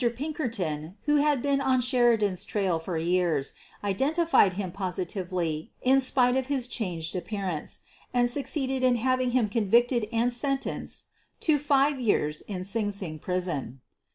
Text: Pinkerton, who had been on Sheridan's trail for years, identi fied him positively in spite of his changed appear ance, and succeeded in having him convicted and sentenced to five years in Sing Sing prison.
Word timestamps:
Pinkerton, 0.15 0.97
who 1.03 1.17
had 1.17 1.43
been 1.43 1.61
on 1.61 1.79
Sheridan's 1.79 2.43
trail 2.43 2.79
for 2.79 2.97
years, 2.97 3.53
identi 3.83 4.27
fied 4.27 4.53
him 4.53 4.71
positively 4.71 5.69
in 5.79 5.99
spite 5.99 6.35
of 6.35 6.47
his 6.47 6.65
changed 6.65 7.15
appear 7.15 7.47
ance, 7.47 7.81
and 8.11 8.27
succeeded 8.27 8.81
in 8.81 8.95
having 8.95 9.29
him 9.29 9.47
convicted 9.47 10.07
and 10.11 10.33
sentenced 10.33 11.05
to 11.41 11.59
five 11.59 11.99
years 11.99 12.41
in 12.41 12.63
Sing 12.63 12.89
Sing 12.89 13.19
prison. 13.19 13.79